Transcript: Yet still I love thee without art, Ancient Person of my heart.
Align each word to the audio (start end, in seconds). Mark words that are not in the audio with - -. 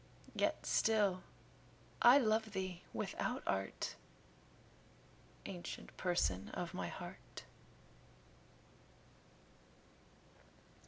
Yet 0.33 0.65
still 0.65 1.21
I 2.01 2.17
love 2.17 2.53
thee 2.53 2.81
without 2.91 3.43
art, 3.45 3.93
Ancient 5.45 5.95
Person 5.95 6.49
of 6.55 6.73
my 6.73 6.87
heart. 6.87 7.43